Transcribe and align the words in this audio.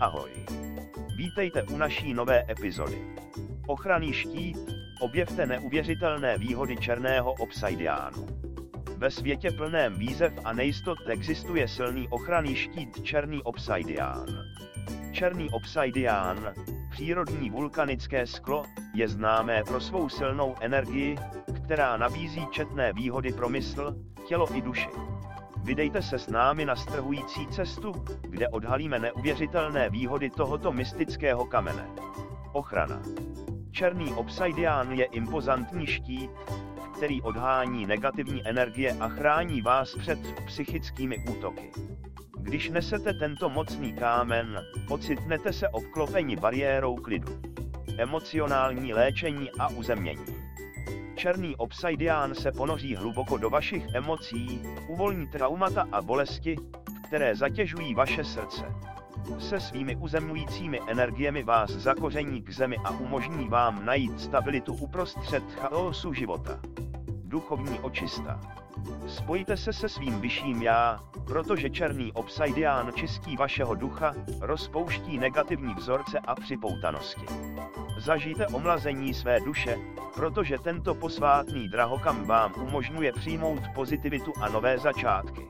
Ahoj. 0.00 0.30
Vítejte 1.16 1.62
u 1.62 1.76
naší 1.76 2.14
nové 2.14 2.44
epizody. 2.50 2.98
Ochranný 3.66 4.12
štít, 4.12 4.58
objevte 5.00 5.46
neuvěřitelné 5.46 6.38
výhody 6.38 6.76
černého 6.76 7.32
obsidiánu. 7.32 8.26
Ve 8.96 9.10
světě 9.10 9.50
plném 9.50 9.98
výzev 9.98 10.32
a 10.44 10.52
nejistot 10.52 10.98
existuje 11.06 11.68
silný 11.68 12.08
ochranný 12.08 12.56
štít 12.56 13.02
černý 13.02 13.42
obsidián. 13.42 14.26
Černý 15.12 15.50
obsidián, 15.50 16.54
přírodní 16.90 17.50
vulkanické 17.50 18.26
sklo, 18.26 18.62
je 18.94 19.08
známé 19.08 19.62
pro 19.64 19.80
svou 19.80 20.08
silnou 20.08 20.54
energii, 20.60 21.16
která 21.64 21.96
nabízí 21.96 22.46
četné 22.50 22.92
výhody 22.92 23.32
pro 23.32 23.48
mysl, 23.48 23.96
tělo 24.28 24.56
i 24.56 24.62
duši. 24.62 24.88
Vydejte 25.66 26.02
se 26.02 26.18
s 26.18 26.28
námi 26.28 26.64
na 26.64 26.76
strhující 26.76 27.46
cestu, 27.46 27.92
kde 28.20 28.48
odhalíme 28.48 28.98
neuvěřitelné 28.98 29.90
výhody 29.90 30.30
tohoto 30.30 30.72
mystického 30.72 31.46
kamene. 31.46 31.86
Ochrana. 32.52 33.02
Černý 33.70 34.14
obsidián 34.14 34.92
je 34.92 35.04
impozantní 35.04 35.86
štít, 35.86 36.30
který 36.96 37.22
odhání 37.22 37.86
negativní 37.86 38.48
energie 38.48 38.96
a 39.00 39.08
chrání 39.08 39.62
vás 39.62 39.94
před 39.94 40.18
psychickými 40.46 41.18
útoky. 41.30 41.70
Když 42.38 42.70
nesete 42.70 43.12
tento 43.12 43.48
mocný 43.48 43.92
kámen, 43.92 44.60
ocitnete 44.88 45.52
se 45.52 45.68
obklopeni 45.68 46.36
bariérou 46.36 46.96
klidu. 46.96 47.40
Emocionální 47.98 48.94
léčení 48.94 49.50
a 49.58 49.68
uzemnění. 49.68 50.26
Černý 51.26 51.56
obsidián 51.56 52.34
se 52.34 52.52
ponoří 52.52 52.96
hluboko 52.96 53.36
do 53.36 53.50
vašich 53.50 53.86
emocí, 53.94 54.62
uvolní 54.88 55.26
traumata 55.26 55.86
a 55.92 56.02
bolesti, 56.02 56.56
které 57.06 57.36
zatěžují 57.36 57.94
vaše 57.94 58.24
srdce. 58.24 58.64
Se 59.38 59.60
svými 59.60 59.96
uzemňujícími 59.96 60.80
energiemi 60.88 61.42
vás 61.42 61.70
zakoření 61.70 62.42
k 62.42 62.50
zemi 62.50 62.76
a 62.84 62.90
umožní 62.90 63.48
vám 63.48 63.84
najít 63.84 64.20
stabilitu 64.20 64.74
uprostřed 64.74 65.42
chaosu 65.52 66.12
života. 66.12 66.60
Duchovní 67.24 67.80
očista. 67.80 68.40
Spojte 69.06 69.56
se 69.56 69.72
se 69.72 69.88
svým 69.88 70.20
vyšším 70.20 70.62
já, 70.62 71.00
protože 71.26 71.70
černý 71.70 72.12
obsidián 72.12 72.92
čistí 72.94 73.36
vašeho 73.36 73.74
ducha, 73.74 74.14
rozpouští 74.40 75.18
negativní 75.18 75.74
vzorce 75.74 76.18
a 76.18 76.34
připoutanosti. 76.34 77.26
Zažijte 77.98 78.46
omlazení 78.46 79.14
své 79.14 79.40
duše, 79.40 79.76
protože 80.14 80.58
tento 80.58 80.94
posvátný 80.94 81.68
drahokam 81.68 82.24
vám 82.24 82.52
umožňuje 82.62 83.12
přijmout 83.12 83.62
pozitivitu 83.74 84.32
a 84.40 84.48
nové 84.48 84.78
začátky. 84.78 85.42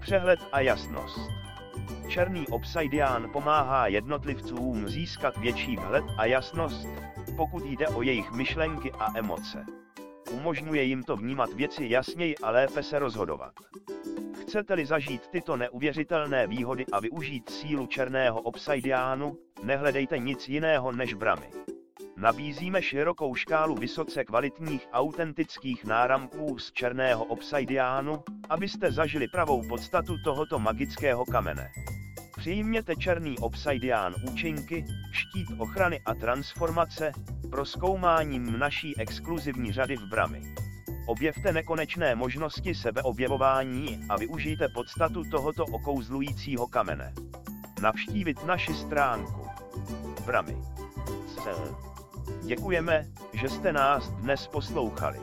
Přehled 0.00 0.40
a 0.52 0.60
jasnost. 0.60 1.30
Černý 2.08 2.48
obsidián 2.48 3.30
pomáhá 3.32 3.86
jednotlivcům 3.86 4.88
získat 4.88 5.36
větší 5.36 5.76
vhled 5.76 6.04
a 6.18 6.24
jasnost, 6.24 6.88
pokud 7.36 7.64
jde 7.64 7.88
o 7.88 8.02
jejich 8.02 8.32
myšlenky 8.32 8.92
a 8.92 9.18
emoce. 9.18 9.66
Umožňuje 10.30 10.82
jim 10.82 11.02
to 11.02 11.16
vnímat 11.16 11.52
věci 11.52 11.86
jasněji 11.88 12.38
a 12.38 12.50
lépe 12.50 12.82
se 12.82 12.98
rozhodovat. 12.98 13.52
Chcete-li 14.42 14.86
zažít 14.86 15.28
tyto 15.28 15.56
neuvěřitelné 15.56 16.46
výhody 16.46 16.86
a 16.92 17.00
využít 17.00 17.50
sílu 17.50 17.86
černého 17.86 18.40
obsidiánu, 18.40 19.38
nehledejte 19.62 20.18
nic 20.18 20.48
jiného 20.48 20.92
než 20.92 21.14
bramy. 21.14 21.50
Nabízíme 22.16 22.82
širokou 22.82 23.34
škálu 23.34 23.74
vysoce 23.74 24.24
kvalitních 24.24 24.88
autentických 24.92 25.84
náramků 25.84 26.58
z 26.58 26.72
černého 26.72 27.24
obsidiánu, 27.24 28.22
abyste 28.48 28.92
zažili 28.92 29.28
pravou 29.28 29.68
podstatu 29.68 30.16
tohoto 30.24 30.58
magického 30.58 31.24
kamene. 31.24 31.68
Přijměte 32.36 32.96
černý 32.96 33.38
obsidián 33.38 34.14
účinky, 34.32 34.84
štít 35.36 35.60
ochrany 35.60 36.00
a 36.06 36.14
transformace, 36.14 37.12
proskoumáním 37.50 38.58
naší 38.58 38.98
exkluzivní 38.98 39.72
řady 39.72 39.96
v 39.96 40.08
Bramy. 40.08 40.42
Objevte 41.06 41.52
nekonečné 41.52 42.14
možnosti 42.14 42.74
sebeobjevování 42.74 44.00
a 44.08 44.16
využijte 44.16 44.68
podstatu 44.68 45.24
tohoto 45.30 45.64
okouzlujícího 45.64 46.66
kamene. 46.66 47.14
Navštívit 47.82 48.44
naši 48.44 48.74
stránku. 48.74 49.46
Bramy. 50.26 50.56
Cel. 51.42 51.76
Děkujeme, 52.42 53.06
že 53.32 53.48
jste 53.48 53.72
nás 53.72 54.08
dnes 54.10 54.46
poslouchali. 54.46 55.18